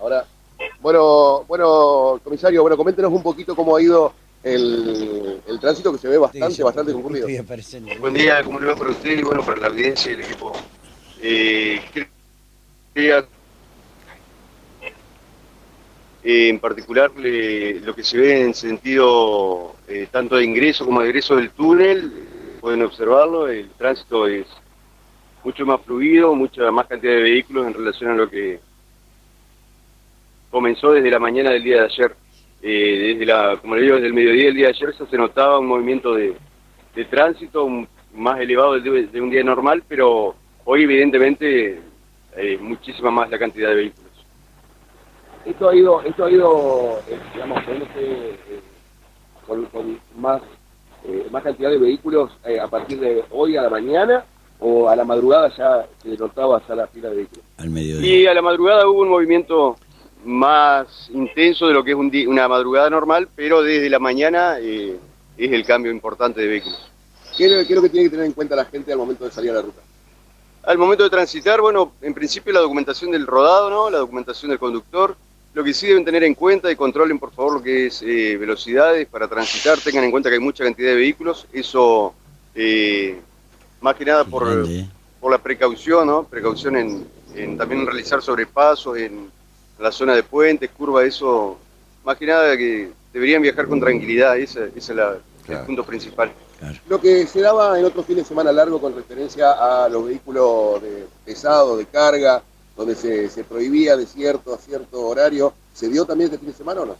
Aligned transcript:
Ahora, 0.00 0.24
bueno, 0.80 1.44
bueno, 1.46 2.20
comisario, 2.24 2.62
bueno, 2.62 2.76
coméntenos 2.76 3.12
un 3.12 3.22
poquito 3.22 3.54
cómo 3.54 3.76
ha 3.76 3.80
ido 3.80 4.12
el, 4.42 5.40
el 5.46 5.60
tránsito 5.60 5.92
que 5.92 5.98
se 5.98 6.08
ve 6.08 6.18
bastante, 6.18 6.46
bastante 6.64 6.90
concurrido. 6.92 7.28
Buen 8.00 8.12
día, 8.14 8.42
¿cómo 8.42 8.58
le 8.58 8.66
va 8.66 8.74
para 8.74 8.90
usted 8.90 9.16
y 9.16 9.22
bueno, 9.22 9.44
para 9.46 9.60
la 9.60 9.66
audiencia 9.68 10.10
y 10.10 10.14
el 10.14 10.20
equipo? 10.22 10.52
Eh, 11.22 11.80
quería, 12.92 13.24
eh, 16.24 16.48
en 16.48 16.58
particular, 16.58 17.12
le- 17.16 17.78
lo 17.82 17.94
que 17.94 18.02
se 18.02 18.18
ve 18.18 18.40
en 18.42 18.52
sentido 18.52 19.76
eh, 19.86 20.08
tanto 20.10 20.34
de 20.34 20.44
ingreso 20.44 20.84
como 20.84 21.02
de 21.02 21.08
egreso 21.10 21.36
del 21.36 21.50
túnel, 21.52 22.58
pueden 22.60 22.82
observarlo, 22.82 23.46
el 23.46 23.70
tránsito 23.78 24.26
es 24.26 24.46
mucho 25.44 25.64
más 25.64 25.80
fluido, 25.82 26.34
mucha 26.34 26.68
más 26.72 26.88
cantidad 26.88 27.12
de 27.12 27.22
vehículos 27.22 27.68
en 27.68 27.74
relación 27.74 28.10
a 28.10 28.14
lo 28.16 28.28
que 28.28 28.58
comenzó 30.50 30.92
desde 30.92 31.10
la 31.10 31.18
mañana 31.18 31.50
del 31.50 31.62
día 31.62 31.80
de 31.80 31.84
ayer. 31.86 32.16
Eh, 32.62 33.12
desde 33.14 33.26
la, 33.26 33.58
como 33.60 33.76
le 33.76 33.82
digo, 33.82 33.94
desde 33.96 34.08
el 34.08 34.14
mediodía 34.14 34.46
del 34.46 34.54
día 34.54 34.66
de 34.68 34.72
ayer 34.74 34.94
ya 34.98 35.06
se 35.06 35.16
notaba 35.16 35.58
un 35.58 35.66
movimiento 35.66 36.14
de, 36.14 36.34
de 36.94 37.04
tránsito 37.04 37.64
un- 37.64 37.86
más 38.14 38.40
elevado 38.40 38.80
de, 38.80 39.06
de 39.08 39.20
un 39.20 39.28
día 39.30 39.44
normal, 39.44 39.82
pero 39.86 40.34
hoy 40.64 40.84
evidentemente 40.84 41.80
eh, 42.34 42.58
muchísima 42.58 43.10
más 43.10 43.28
la 43.30 43.38
cantidad 43.38 43.68
de 43.68 43.74
vehículos. 43.74 44.10
Esto 45.44 45.68
ha 45.68 45.76
ido, 45.76 46.00
esto 46.02 46.24
ha 46.24 46.30
ido, 46.30 46.98
eh, 47.08 47.18
digamos, 47.34 47.62
poniéndose, 47.62 48.00
eh, 48.00 48.60
con, 49.46 49.64
con 49.66 50.00
más, 50.16 50.40
eh, 51.04 51.26
más 51.30 51.42
cantidad 51.42 51.70
de 51.70 51.78
vehículos 51.78 52.32
eh, 52.46 52.58
a 52.58 52.66
partir 52.68 52.98
de 52.98 53.22
hoy 53.30 53.56
a 53.56 53.62
la 53.62 53.70
mañana 53.70 54.24
o 54.58 54.88
a 54.88 54.96
la 54.96 55.04
madrugada 55.04 55.54
ya 55.56 55.86
se 56.02 56.16
notaba 56.16 56.60
ya 56.66 56.74
la 56.74 56.86
fila 56.86 57.10
de 57.10 57.16
vehículos. 57.16 57.44
Al 57.58 57.68
mediodía. 57.70 58.16
Y 58.16 58.26
a 58.26 58.34
la 58.34 58.42
madrugada 58.42 58.88
hubo 58.88 59.02
un 59.02 59.10
movimiento 59.10 59.76
más 60.26 61.08
intenso 61.12 61.66
de 61.68 61.74
lo 61.74 61.82
que 61.84 61.92
es 61.92 61.96
un 61.96 62.10
di- 62.10 62.26
una 62.26 62.48
madrugada 62.48 62.90
normal, 62.90 63.28
pero 63.34 63.62
desde 63.62 63.88
la 63.88 63.98
mañana 63.98 64.56
eh, 64.60 64.96
es 65.38 65.52
el 65.52 65.64
cambio 65.64 65.90
importante 65.92 66.40
de 66.40 66.48
vehículos. 66.48 66.90
¿Qué, 67.36 67.46
es- 67.46 67.66
qué 67.66 67.72
es 67.72 67.76
lo 67.76 67.82
que 67.82 67.88
tiene 67.88 68.06
que 68.06 68.10
tener 68.10 68.26
en 68.26 68.32
cuenta 68.32 68.56
la 68.56 68.64
gente 68.64 68.92
al 68.92 68.98
momento 68.98 69.24
de 69.24 69.30
salir 69.30 69.50
a 69.50 69.54
la 69.54 69.62
ruta? 69.62 69.80
Al 70.64 70.78
momento 70.78 71.04
de 71.04 71.10
transitar, 71.10 71.60
bueno, 71.60 71.92
en 72.02 72.12
principio 72.12 72.52
la 72.52 72.60
documentación 72.60 73.10
del 73.12 73.26
rodado, 73.26 73.70
¿no? 73.70 73.88
La 73.88 73.98
documentación 73.98 74.50
del 74.50 74.58
conductor. 74.58 75.16
Lo 75.54 75.62
que 75.64 75.72
sí 75.72 75.86
deben 75.86 76.04
tener 76.04 76.24
en 76.24 76.34
cuenta 76.34 76.70
y 76.70 76.76
controlen 76.76 77.18
por 77.18 77.30
favor 77.32 77.54
lo 77.54 77.62
que 77.62 77.86
es 77.86 78.02
eh, 78.02 78.36
velocidades 78.36 79.06
para 79.06 79.26
transitar, 79.28 79.78
tengan 79.78 80.04
en 80.04 80.10
cuenta 80.10 80.28
que 80.28 80.34
hay 80.34 80.40
mucha 80.40 80.64
cantidad 80.64 80.90
de 80.90 80.96
vehículos, 80.96 81.46
eso 81.52 82.12
eh, 82.54 83.18
más 83.80 83.94
que 83.94 84.04
nada 84.04 84.24
por, 84.24 84.42
por 85.20 85.30
la 85.32 85.38
precaución, 85.38 86.08
¿no? 86.08 86.24
Precaución 86.24 86.76
en, 86.76 87.06
en 87.34 87.56
también 87.56 87.86
realizar 87.86 88.20
sobrepasos 88.20 88.98
en 88.98 89.30
la 89.78 89.92
zona 89.92 90.14
de 90.14 90.22
puentes, 90.22 90.70
curvas, 90.70 91.04
eso, 91.04 91.58
más 92.04 92.16
que 92.16 92.26
nada 92.26 92.56
que 92.56 92.90
deberían 93.12 93.42
viajar 93.42 93.66
con 93.66 93.80
tranquilidad, 93.80 94.36
ese, 94.38 94.66
ese 94.74 94.92
es 94.92 94.96
la- 94.96 95.18
Claro. 95.44 95.60
el 95.60 95.66
punto 95.66 95.84
principal. 95.84 96.32
Lo 96.88 97.00
que 97.00 97.24
se 97.28 97.40
daba 97.40 97.78
en 97.78 97.84
otros 97.84 98.04
fines 98.04 98.24
de 98.24 98.28
semana 98.28 98.50
largo 98.50 98.80
con 98.80 98.96
referencia 98.96 99.52
a 99.84 99.88
los 99.88 100.06
vehículos 100.06 100.82
de 100.82 101.06
pesado, 101.24 101.76
de 101.76 101.86
carga, 101.86 102.42
donde 102.76 102.96
se, 102.96 103.28
se 103.28 103.44
prohibía 103.44 103.96
de 103.96 104.06
cierto 104.06 104.52
a 104.54 104.58
cierto 104.58 105.00
horario, 105.02 105.52
¿se 105.72 105.88
dio 105.88 106.04
también 106.04 106.26
este 106.30 106.38
fin 106.40 106.50
de 106.50 106.56
semana 106.56 106.80
o 106.80 106.86
no? 106.86 106.96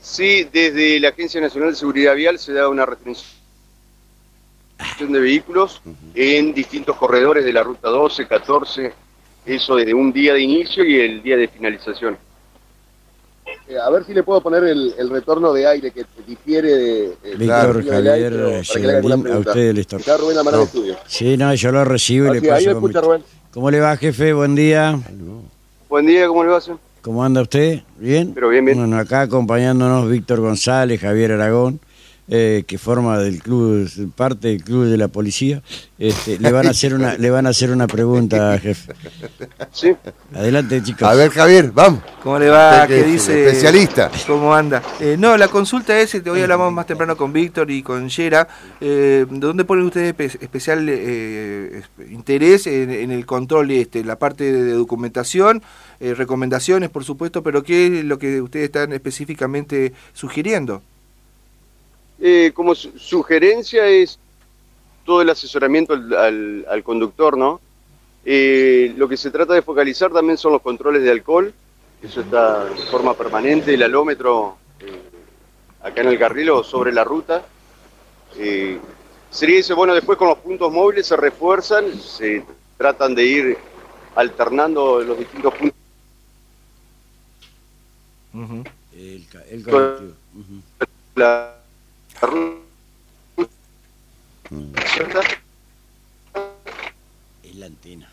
Sí, 0.00 0.44
desde 0.52 1.00
la 1.00 1.08
Agencia 1.08 1.40
Nacional 1.40 1.70
de 1.70 1.76
Seguridad 1.76 2.14
Vial 2.14 2.38
se 2.38 2.52
da 2.52 2.68
una 2.68 2.86
restricción 2.86 3.26
de 5.12 5.18
vehículos 5.20 5.80
en 6.14 6.54
distintos 6.54 6.96
corredores 6.96 7.44
de 7.44 7.52
la 7.52 7.62
ruta 7.62 7.88
12, 7.88 8.28
14, 8.28 8.92
eso 9.46 9.76
desde 9.76 9.94
un 9.94 10.12
día 10.12 10.34
de 10.34 10.40
inicio 10.42 10.84
y 10.84 11.00
el 11.00 11.22
día 11.22 11.36
de 11.36 11.48
finalización. 11.48 12.16
Eh, 13.68 13.76
a 13.78 13.90
ver 13.90 14.04
si 14.04 14.12
le 14.14 14.22
puedo 14.22 14.40
poner 14.40 14.64
el, 14.64 14.94
el 14.98 15.10
retorno 15.10 15.52
de 15.52 15.66
aire 15.66 15.90
que 15.90 16.04
difiere 16.26 16.68
de... 16.68 17.04
eh, 17.24 17.36
Víctor 17.36 17.76
aire, 17.78 17.90
Javier 17.90 18.64
Geraldín, 18.64 19.26
a 19.32 19.38
usted 19.38 19.72
le 19.74 19.80
está. 19.80 19.96
Está 19.96 20.16
Rubén 20.16 20.36
No. 20.36 20.58
de 20.58 20.64
estudio. 20.64 20.96
Sí, 21.06 21.36
no, 21.36 21.54
yo 21.54 21.72
lo 21.72 21.84
recibo 21.84 22.26
y 22.34 22.40
le 22.40 22.50
ahí 22.52 22.64
paso 22.64 22.74
me 22.74 22.80
con 22.80 22.90
escucha. 22.90 23.00
Rubén. 23.00 23.22
¿Cómo 23.52 23.70
le 23.70 23.80
va, 23.80 23.96
jefe? 23.96 24.32
Buen 24.32 24.54
día. 24.54 24.98
Buen 25.88 26.06
día, 26.06 26.26
¿cómo 26.28 26.44
le 26.44 26.50
va? 26.50 26.60
señor? 26.60 26.78
¿Cómo 27.02 27.24
anda 27.24 27.40
usted? 27.42 27.82
¿Bien? 27.98 28.32
Pero 28.34 28.48
bien, 28.48 28.64
bien. 28.64 28.78
Bueno, 28.78 28.98
acá 28.98 29.22
acompañándonos 29.22 30.10
Víctor 30.10 30.40
González, 30.40 31.00
Javier 31.00 31.32
Aragón, 31.32 31.78
eh, 32.28 32.64
que 32.66 32.78
forma 32.78 33.18
del 33.18 33.42
club, 33.42 33.88
parte 34.14 34.48
del 34.48 34.64
club 34.64 34.86
de 34.86 34.96
la 34.96 35.08
policía. 35.08 35.62
Este, 35.98 36.38
le 36.38 36.52
van 36.52 36.66
a 36.66 36.70
hacer 36.70 36.92
una, 36.94 37.14
le 37.16 37.30
van 37.30 37.46
a 37.46 37.50
hacer 37.50 37.70
una 37.70 37.86
pregunta, 37.86 38.58
jefe. 38.58 38.92
Sí, 39.72 39.94
Adelante, 40.34 40.82
chicos. 40.82 41.02
A 41.08 41.14
ver, 41.14 41.30
Javier, 41.30 41.70
vamos. 41.72 42.02
¿Cómo 42.22 42.38
le 42.38 42.48
va? 42.50 42.86
¿Qué 42.86 43.02
dice? 43.04 43.46
especialista. 43.46 44.10
¿Cómo 44.26 44.54
anda? 44.54 44.82
Eh, 45.00 45.16
no, 45.18 45.36
la 45.38 45.48
consulta 45.48 45.98
es, 45.98 46.14
hoy 46.14 46.42
hablamos 46.42 46.70
más 46.72 46.86
temprano 46.86 47.16
con 47.16 47.32
Víctor 47.32 47.70
y 47.70 47.82
con 47.82 48.08
Yera, 48.10 48.46
eh, 48.80 49.24
¿dónde 49.30 49.64
ponen 49.64 49.86
ustedes 49.86 50.14
espe- 50.14 50.38
especial 50.42 50.86
eh, 50.90 51.82
interés 52.10 52.66
en, 52.66 52.90
en 52.90 53.10
el 53.10 53.24
control 53.24 53.70
este, 53.70 54.04
la 54.04 54.18
parte 54.18 54.52
de 54.52 54.72
documentación, 54.72 55.62
eh, 56.00 56.12
recomendaciones, 56.14 56.90
por 56.90 57.04
supuesto, 57.04 57.42
pero 57.42 57.62
qué 57.62 58.00
es 58.00 58.04
lo 58.04 58.18
que 58.18 58.42
ustedes 58.42 58.66
están 58.66 58.92
específicamente 58.92 59.92
sugiriendo? 60.12 60.82
Eh, 62.20 62.52
como 62.54 62.74
su- 62.74 62.98
sugerencia 62.98 63.86
es 63.86 64.18
todo 65.04 65.20
el 65.22 65.30
asesoramiento 65.30 65.92
al, 65.94 66.12
al- 66.14 66.66
al 66.68 66.82
conductor, 66.82 67.36
¿no? 67.36 67.60
Eh, 68.24 68.92
lo 68.96 69.06
que 69.08 69.16
se 69.16 69.30
trata 69.30 69.54
de 69.54 69.62
focalizar 69.62 70.10
también 70.12 70.36
son 70.38 70.52
los 70.52 70.62
controles 70.62 71.02
de 71.02 71.10
alcohol, 71.10 71.52
eso 72.02 72.20
está 72.22 72.64
de 72.64 72.76
forma 72.90 73.14
permanente, 73.14 73.74
el 73.74 73.82
alómetro 73.82 74.56
eh, 74.80 75.00
acá 75.82 76.00
en 76.00 76.08
el 76.08 76.18
carril 76.18 76.50
o 76.50 76.64
sobre 76.64 76.92
la 76.92 77.04
ruta. 77.04 77.44
Eh, 78.36 78.78
sería 79.30 79.60
eso, 79.60 79.76
bueno, 79.76 79.94
después 79.94 80.18
con 80.18 80.28
los 80.28 80.38
puntos 80.38 80.72
móviles 80.72 81.06
se 81.06 81.16
refuerzan, 81.16 81.98
se 82.00 82.44
tratan 82.76 83.14
de 83.14 83.24
ir 83.24 83.58
alternando 84.16 85.00
los 85.02 85.18
distintos 85.18 85.54
puntos. 85.54 85.76
Ujú. 88.34 88.64
El, 88.94 89.26
ca- 89.30 89.44
el 89.50 89.62
Es 97.42 97.54
la 97.54 97.66
antena. 97.66 98.08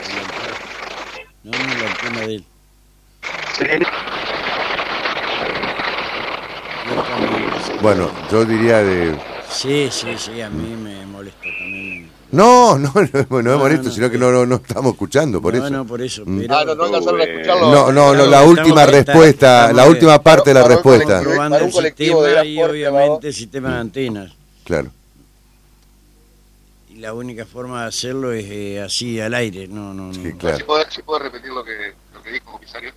Es 0.00 0.14
la 0.14 0.20
antena. 0.20 0.54
No, 1.44 1.50
no, 1.52 1.74
la 1.74 1.86
antena 1.90 2.20
de 2.20 2.34
él. 2.34 2.44
Bueno, 7.80 8.10
yo 8.30 8.44
diría 8.44 8.82
de... 8.82 9.18
Sí, 9.48 9.88
sí, 9.90 10.18
sí, 10.18 10.40
a 10.42 10.50
mí 10.50 10.76
me 10.76 11.06
molesta. 11.06 11.40
No, 12.34 12.78
no, 12.78 12.92
no, 12.94 13.42
no 13.42 13.52
es 13.54 13.58
molesto, 13.58 13.88
no, 13.88 13.90
sino 13.94 14.08
que 14.10 14.16
sí. 14.16 14.20
no, 14.20 14.30
no, 14.30 14.46
no 14.46 14.56
estamos 14.56 14.92
escuchando, 14.92 15.40
por 15.40 15.54
no, 15.54 15.64
eso. 15.64 15.70
no, 15.70 15.86
por 15.86 16.02
eso. 16.02 16.22
Mm. 16.26 16.38
Pero 16.40 16.54
Ah, 16.56 16.64
no, 16.64 16.74
no 16.74 16.84
alcanzaron 16.84 17.20
a 17.20 17.24
escucharlo. 17.24 17.70
No, 17.72 17.92
no, 17.92 18.14
no, 18.14 18.26
la 18.26 18.42
última 18.44 18.86
respuesta, 18.86 19.72
la 19.72 19.86
última 19.86 20.20
parte 20.22 20.50
de 20.50 20.54
la 20.60 20.66
respuesta. 20.68 21.20
probando 21.22 21.58
el 21.58 21.72
sistema 21.72 22.44
y 22.44 22.62
obviamente 22.62 23.28
el 23.28 23.34
sistema 23.34 23.74
de 23.74 23.78
antenas. 23.80 24.32
Claro. 24.64 24.90
Y 26.90 26.96
la 26.98 27.12
única 27.12 27.44
forma 27.44 27.82
de 27.82 27.88
hacerlo 27.88 28.32
es 28.32 28.44
eh, 28.48 28.80
así 28.80 29.20
al 29.20 29.34
aire, 29.34 29.66
no, 29.66 29.92
no, 29.92 30.08
no. 30.08 30.14
Sí, 30.14 30.32
claro. 30.38 30.64
puede, 30.66 30.84
puede 31.04 31.24
repetir 31.24 31.50
lo 31.50 31.64
que, 31.64 31.92
lo 32.14 32.22
que 32.22 32.30
dijo, 32.32 32.52
comisario? 32.52 32.92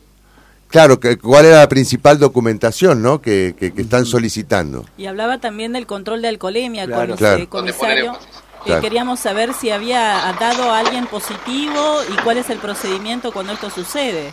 Claro, 0.68 1.00
que, 1.00 1.18
¿cuál 1.18 1.46
era 1.46 1.60
la 1.60 1.70
principal 1.70 2.20
documentación 2.20 3.02
¿no? 3.02 3.22
que, 3.22 3.56
que, 3.58 3.74
que 3.74 3.82
están 3.82 4.06
solicitando? 4.06 4.86
Y 4.98 5.06
hablaba 5.06 5.40
también 5.40 5.72
del 5.74 5.88
control 5.88 6.22
de 6.22 6.28
alcoholemia 6.28 6.86
Claro. 6.86 7.08
con 7.10 7.18
Claro. 7.18 7.50
comisario. 7.50 8.14
Que 8.64 8.66
Claro. 8.72 8.82
Queríamos 8.82 9.20
saber 9.20 9.54
si 9.54 9.70
había 9.70 10.34
dado 10.40 10.72
a 10.72 10.80
alguien 10.80 11.08
positivo 11.08 12.02
y 12.12 12.22
cuál 12.24 12.38
es 12.38 12.50
el 12.50 12.58
procedimiento 12.60 13.32
cuando 13.32 13.54
esto 13.54 13.70
sucede. 13.70 14.32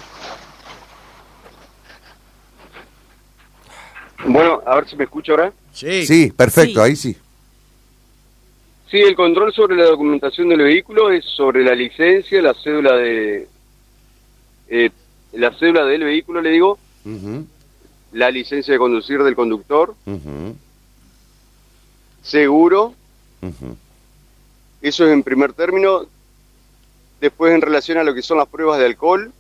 Bueno, 4.26 4.62
a 4.66 4.76
ver 4.76 4.88
si 4.88 4.97
me 4.97 5.04
escucha 5.04 5.32
ahora. 5.32 5.53
Sí, 5.72 6.06
Sí, 6.06 6.32
perfecto, 6.34 6.80
Sí. 6.84 6.91
ahí 6.91 6.97
sí. 6.97 7.16
Sí, 8.91 8.98
el 9.00 9.16
control 9.16 9.53
sobre 9.53 9.76
la 9.76 9.84
documentación 9.86 10.48
del 10.48 10.62
vehículo 10.62 11.10
es 11.10 11.24
sobre 11.24 11.65
la 11.65 11.74
licencia, 11.74 12.41
la 12.41 12.54
cédula 12.54 12.94
de 12.97 13.48
eh, 14.68 14.91
la 15.32 15.53
cédula 15.59 15.84
del 15.84 16.04
vehículo, 16.04 16.41
le 16.41 16.50
digo, 16.50 16.78
la 18.12 18.30
licencia 18.30 18.72
de 18.72 18.78
conducir 18.78 19.22
del 19.22 19.34
conductor, 19.34 19.94
seguro, 22.22 22.94
ujú. 23.42 23.77
Eso 24.89 25.07
es 25.07 25.13
en 25.13 25.22
primer 25.22 25.53
término. 25.53 26.07
Después, 27.21 27.54
en 27.54 27.63
relación 27.63 27.98
a 27.98 28.04
lo 28.04 28.15
que 28.15 28.22
son 28.22 28.39
las 28.39 28.48
pruebas 28.48 28.78
de 28.78 28.86
alcohol, 28.86 29.33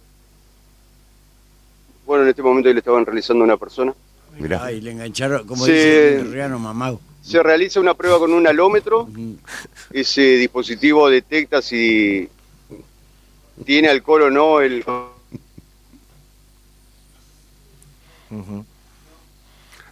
bueno, 2.06 2.24
en 2.24 2.30
este 2.30 2.42
momento 2.42 2.72
le 2.72 2.78
estaban 2.78 3.04
realizando 3.04 3.42
a 3.42 3.46
una 3.46 3.56
persona. 3.56 3.94
Mirá. 4.38 4.64
Ay, 4.64 4.80
le 4.80 4.90
engancharon, 4.92 5.46
como 5.46 5.64
Sí. 5.64 5.72
dice 5.72 6.16
el 6.20 6.32
Riano, 6.32 6.58
mamado. 6.58 7.00
Se 7.22 7.42
realiza 7.42 7.80
una 7.80 7.94
prueba 7.94 8.18
con 8.18 8.32
un 8.32 8.46
alómetro, 8.46 9.08
ese 9.90 10.20
dispositivo 10.36 11.08
detecta 11.08 11.62
si 11.62 12.28
tiene 13.64 13.88
alcohol 13.88 14.22
o 14.22 14.30
no 14.30 14.60
el. 14.60 14.84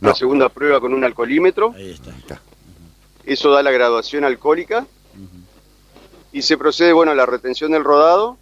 La 0.01 0.09
No. 0.11 0.15
segunda 0.15 0.49
prueba 0.49 0.81
con 0.81 0.93
un 0.93 1.05
alcoholímetro. 1.05 1.73
Ahí 1.77 1.93
está. 1.93 2.41
Eso 3.25 3.51
da 3.53 3.63
la 3.63 3.71
graduación 3.71 4.25
alcohólica. 4.25 4.87
Y 6.33 6.43
se 6.43 6.57
procede, 6.57 6.93
bueno, 6.93 7.13
a 7.13 7.15
la 7.15 7.27
retención 7.27 7.73
del 7.73 7.85
rodado 7.85 8.39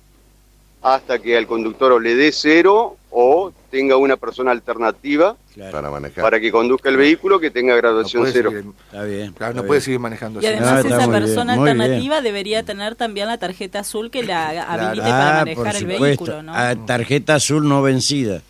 hasta 0.83 1.19
que 1.19 1.37
al 1.37 1.47
conductor 1.47 1.93
o 1.93 1.99
le 2.01 2.15
dé 2.15 2.33
cero 2.33 2.97
o 3.11 3.53
tenga 3.71 3.97
una 3.97 4.17
persona 4.17 4.51
alternativa 4.53 5.37
Claro. 5.53 5.73
Para 5.73 5.91
manejar. 5.91 6.23
para 6.23 6.39
que 6.41 6.51
conduzca 6.53 6.89
el 6.89 6.97
vehículo 6.97 7.39
que 7.41 7.51
tenga 7.51 7.75
graduación 7.77 8.25
cero. 8.33 8.51
seguir- 8.51 8.73
Está 8.87 9.03
bien. 9.05 9.33
claro, 9.33 9.55
no 9.55 9.65
puede 9.65 9.81
seguir 9.81 9.99
manejando 9.99 10.41
Y 10.41 10.47
además 10.47 10.85
Ah, 10.85 10.89
esa 10.89 11.11
persona 11.11 11.57
bien. 11.57 11.69
alternativa 11.69 12.21
debería 12.23 12.63
tener 12.63 12.95
también 12.95 13.27
la 13.27 13.37
tarjeta 13.39 13.81
azul 13.81 14.11
que 14.11 14.23
la 14.23 14.49
habilite 14.73 15.09
Ah, 15.11 15.43
para 15.45 15.55
por 15.55 15.65
manejar 15.67 15.75
el 15.75 15.81
supuesto. 15.81 16.03
vehículo, 16.05 16.43
¿no? 16.45 16.53
Ah, 16.55 16.75
tarjeta 16.87 17.35
azul 17.35 17.69
no 17.69 17.83
vencida. 17.83 18.43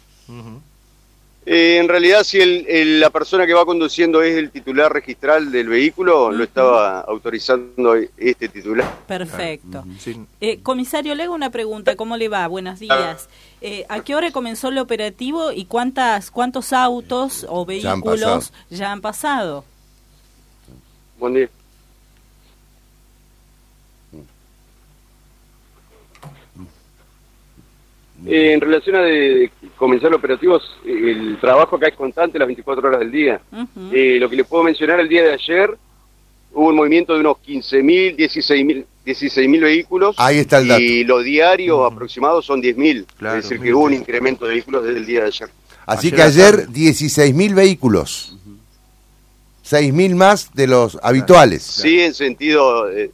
Eh, 1.46 1.78
en 1.78 1.88
realidad, 1.88 2.22
si 2.22 2.38
el- 2.38 2.66
el- 2.68 3.00
la 3.00 3.08
persona 3.08 3.46
que 3.46 3.54
va 3.54 3.64
conduciendo 3.64 4.22
es 4.22 4.36
el 4.36 4.50
titular 4.50 4.92
registral 4.92 5.50
del 5.50 5.68
vehículo, 5.68 6.30
lo 6.30 6.44
estaba 6.44 7.00
autorizando 7.00 7.94
este 8.18 8.48
titular. 8.50 8.98
Perfecto. 9.06 9.84
Eh, 10.40 10.60
comisario, 10.62 11.14
le 11.14 11.22
hago 11.24 11.34
una 11.34 11.50
pregunta. 11.50 11.96
¿Cómo 11.96 12.18
le 12.18 12.28
va? 12.28 12.46
Buenos 12.46 12.78
días. 12.78 13.28
Eh, 13.62 13.86
¿A 13.88 14.00
qué 14.00 14.14
hora 14.14 14.30
comenzó 14.32 14.68
el 14.68 14.78
operativo 14.78 15.50
y 15.50 15.64
cuántas 15.64 16.30
cuántos 16.30 16.72
autos 16.74 17.46
o 17.48 17.66
Ya 17.66 17.92
han 17.92 18.00
vehículos 18.02 18.20
pasado. 18.50 18.66
ya 18.68 18.92
han 18.92 19.00
pasado? 19.00 19.64
Buen 21.18 21.34
día. 21.34 21.48
Eh, 28.26 28.52
en 28.52 28.60
relación 28.60 28.96
a 28.96 29.02
de, 29.02 29.50
comenzar 29.76 30.12
operativos, 30.14 30.62
eh, 30.84 31.12
el 31.16 31.38
trabajo 31.40 31.76
acá 31.76 31.88
es 31.88 31.94
constante 31.94 32.38
las 32.38 32.48
24 32.48 32.88
horas 32.88 33.00
del 33.00 33.10
día. 33.10 33.40
Eh, 33.92 34.18
lo 34.20 34.28
que 34.28 34.36
les 34.36 34.46
puedo 34.46 34.62
mencionar 34.62 35.00
el 35.00 35.08
día 35.08 35.22
de 35.22 35.32
ayer, 35.32 35.76
hubo 36.52 36.68
un 36.68 36.76
movimiento 36.76 37.14
de 37.14 37.20
unos 37.20 37.36
15.000, 37.38 38.16
16.000 38.16 38.84
16.000 39.06 39.60
vehículos. 39.60 40.16
Ahí 40.18 40.38
está 40.38 40.58
el 40.58 40.68
dato. 40.68 40.80
Y 40.80 41.04
los 41.04 41.24
diarios 41.24 41.90
aproximados 41.90 42.44
son 42.44 42.62
10.000. 42.62 43.06
Claro, 43.16 43.38
es 43.38 43.48
decir, 43.48 43.62
que 43.62 43.72
hubo 43.72 43.84
un 43.84 43.94
incremento 43.94 44.44
de 44.44 44.52
vehículos 44.52 44.84
desde 44.84 44.98
el 44.98 45.06
día 45.06 45.20
de 45.20 45.26
ayer. 45.26 45.48
Así 45.86 46.08
Ayer 46.08 46.16
que 46.16 46.22
ayer 46.22 46.56
tarde. 46.66 46.72
16.000 46.72 47.54
vehículos. 47.54 48.36
6.000 49.68 50.14
más 50.14 50.50
de 50.54 50.66
los 50.66 50.98
habituales. 51.02 51.62
Sí, 51.62 52.00
en 52.00 52.14
sentido 52.14 52.86
de, 52.86 53.10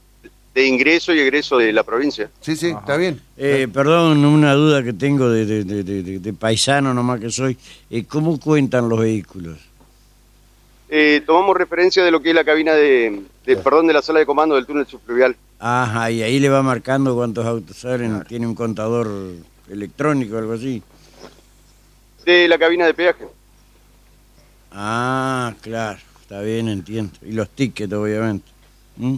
de 0.56 0.66
ingreso 0.66 1.12
y 1.12 1.18
egreso 1.20 1.58
de 1.58 1.70
la 1.70 1.82
provincia. 1.82 2.30
Sí, 2.40 2.56
sí, 2.56 2.68
está 2.70 2.96
bien. 2.96 3.20
Eh, 3.36 3.68
perdón, 3.70 4.24
una 4.24 4.54
duda 4.54 4.82
que 4.82 4.94
tengo 4.94 5.28
de, 5.28 5.44
de- 5.44 5.82
de- 5.82 6.18
de- 6.18 6.32
paisano 6.32 6.94
nomás 6.94 7.20
que 7.20 7.28
soy. 7.30 7.58
Eh, 7.90 8.04
¿Cómo 8.06 8.40
cuentan 8.40 8.88
los 8.88 8.98
vehículos? 8.98 9.58
Eh, 10.88 11.22
tomamos 11.26 11.54
referencia 11.58 12.02
de 12.02 12.10
lo 12.10 12.22
que 12.22 12.30
es 12.30 12.34
la 12.34 12.42
cabina 12.42 12.72
de, 12.72 13.20
de- 13.44 13.56
perdón, 13.58 13.86
de 13.86 13.92
la 13.92 14.00
sala 14.00 14.20
de 14.20 14.24
comando 14.24 14.54
del 14.54 14.64
túnel 14.64 14.86
subfluvial. 14.86 15.36
Ajá, 15.58 16.10
y 16.10 16.22
ahí 16.22 16.38
le 16.40 16.48
va 16.48 16.62
marcando 16.62 17.14
cuántos 17.14 17.44
autos 17.44 17.76
salen. 17.76 18.24
Tiene 18.26 18.46
un 18.46 18.54
contador 18.54 19.10
electrónico 19.70 20.36
o 20.36 20.38
algo 20.38 20.54
así. 20.54 20.82
De 22.24 22.48
la 22.48 22.56
cabina 22.56 22.86
de 22.86 22.94
peaje. 22.94 23.26
Ah, 24.72 25.52
claro. 25.60 25.98
Está 26.22 26.40
bien, 26.40 26.68
entiendo. 26.68 27.12
Y 27.22 27.32
los 27.32 27.50
tickets, 27.50 27.92
obviamente. 27.92 28.46
¿Mm? 28.96 29.16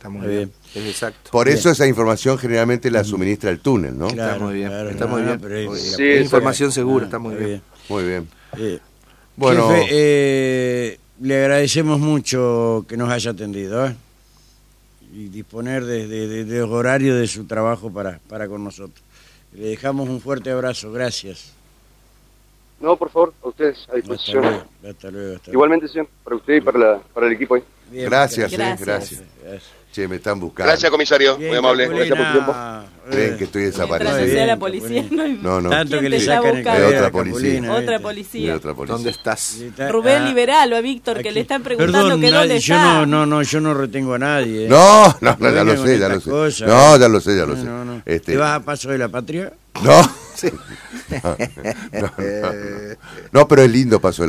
Está 0.00 0.08
muy 0.08 0.26
bien. 0.26 0.50
bien. 0.74 0.86
Es 0.86 0.90
exacto. 0.94 1.30
Por 1.30 1.46
eso 1.50 1.70
esa 1.70 1.86
información 1.86 2.38
generalmente 2.38 2.90
la 2.90 3.04
suministra 3.04 3.50
el 3.50 3.60
túnel, 3.60 3.98
¿no? 3.98 4.08
Claro, 4.08 4.32
está 4.32 4.44
muy 4.46 4.54
bien. 4.54 4.68
claro, 4.68 4.88
está 4.88 5.04
no, 5.04 5.10
muy 5.12 5.22
bien. 5.24 5.38
pero 5.38 5.56
es- 5.58 5.66
Muy 5.68 5.78
Sí, 5.78 6.02
información 6.22 6.72
segura, 6.72 7.04
Ah, 7.04 7.08
está 7.08 7.18
muy 7.18 7.34
bien. 7.34 7.62
Muy 7.90 8.04
bien. 8.04 8.28
Eh, 8.56 8.78
Bueno, 9.36 9.68
jefe, 9.68 9.86
eh, 9.90 10.98
le 11.20 11.36
agradecemos 11.42 12.00
mucho 12.00 12.86
que 12.88 12.96
nos 12.96 13.10
haya 13.10 13.32
atendido 13.32 13.86
¿eh? 13.88 13.94
y 15.12 15.28
disponer 15.28 15.84
de, 15.84 16.08
de, 16.08 16.28
de- 16.28 16.44
de 16.46 16.58
los 16.60 16.70
horarios 16.70 17.18
de 17.20 17.26
su 17.26 17.44
trabajo 17.44 17.92
para, 17.92 18.20
para 18.26 18.48
con 18.48 18.64
nosotros. 18.64 19.02
Le 19.52 19.66
dejamos 19.68 20.08
un 20.08 20.22
fuerte 20.22 20.50
abrazo, 20.50 20.90
gracias. 20.92 21.52
No, 22.80 22.96
por 22.96 23.10
favor, 23.10 23.34
a 23.44 23.48
ustedes 23.48 23.76
a 23.78 23.80
Hasta 23.82 23.96
disposición. 23.96 24.42
luego, 24.42 24.56
hasta 24.58 24.70
luego. 24.82 24.90
hasta 24.96 25.10
luego. 25.10 25.40
Igualmente, 25.52 25.88
señor, 25.88 26.08
para 26.24 26.36
usted 26.36 26.54
y 26.54 26.60
para, 26.62 26.78
la, 26.78 26.98
para 27.12 27.26
el 27.26 27.32
equipo 27.34 27.54
ahí. 27.54 27.62
Bien, 27.90 28.06
gracias, 28.06 28.52
eh, 28.52 28.56
Gracias. 28.56 28.86
gracias. 28.86 29.22
gracias. 29.42 29.70
Che, 29.92 30.06
me 30.06 30.16
están 30.16 30.38
buscando. 30.38 30.68
Gracias, 30.70 30.88
comisario. 30.88 31.36
Bien, 31.36 31.48
Muy 31.50 31.58
amable. 31.58 31.88
Gracias 31.88 32.16
por 32.16 32.44
tu 32.44 33.10
Creen 33.10 33.34
eh, 33.34 33.36
que 33.36 33.44
estoy 33.44 33.62
desaparecido. 33.64 34.46
la 34.46 34.56
policía, 34.56 35.04
no 35.10 35.26
No, 35.26 35.60
no. 35.60 35.68
Tanto 35.68 35.98
¿Quién 35.98 36.02
que 36.02 36.04
te 36.04 36.08
le 36.10 36.16
está 36.18 36.36
sacan 36.36 36.56
el 36.58 36.64
cabello 36.64 36.86
Otra 36.86 37.10
policía. 37.10 37.72
Otra 37.72 37.96
¿eh? 37.96 38.00
Policía. 38.00 38.54
otra 38.54 38.74
policía. 38.74 38.94
¿Dónde 38.94 39.10
estás? 39.10 39.40
Sí, 39.40 39.64
está- 39.64 39.88
Rubén, 39.88 40.22
ah, 40.22 40.28
liberalo 40.28 40.76
a 40.76 40.80
Víctor, 40.80 41.14
que 41.16 41.30
aquí. 41.30 41.34
le 41.34 41.40
están 41.40 41.64
preguntando 41.64 41.98
Perdón, 42.02 42.20
que 42.20 42.30
dónde 42.30 42.60
yo 42.60 42.74
está. 42.76 42.84
no, 42.84 43.06
no, 43.06 43.26
no, 43.26 43.42
yo 43.42 43.60
no 43.60 43.74
retengo 43.74 44.14
a 44.14 44.18
nadie. 44.20 44.66
¿eh? 44.66 44.68
No, 44.68 45.06
no, 45.20 45.36
No 45.40 45.50
ya 45.52 45.64
lo 45.64 45.76
sé, 45.84 45.98
ya 45.98 46.08
lo 46.08 46.20
sé. 46.20 46.30
No, 46.66 46.96
ya 46.96 47.08
lo 47.08 47.20
sé, 47.20 47.36
ya 47.36 47.46
lo 47.46 47.56
No, 47.56 47.56
sé. 47.56 47.64
no, 47.64 47.84
no. 47.84 48.02
Este, 48.06 48.32
¿Te 48.32 48.38
vas 48.38 48.60
a 48.60 48.64
paso 48.64 48.90
de 48.90 48.98
la 48.98 49.08
patria? 49.08 49.52
No. 49.82 50.02
No, 51.10 51.36
no, 51.92 52.10
no. 52.18 52.96
No, 53.32 53.48
pero 53.48 53.62
es 53.62 53.70
lindo 53.70 54.00
paso 54.00 54.22
de 54.22 54.28